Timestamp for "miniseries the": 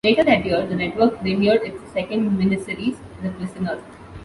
2.31-3.29